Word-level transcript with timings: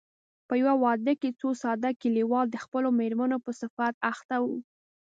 په 0.47 0.53
يوه 0.61 0.73
واده 0.83 1.13
کې 1.21 1.29
څو 1.39 1.49
ساده 1.63 1.91
کليوال 2.01 2.45
د 2.51 2.57
خپلو 2.63 2.89
مېرمنو 2.99 3.37
په 3.45 3.51
صفت 3.61 3.93
اخته 4.11 4.35
وو. 4.43 4.57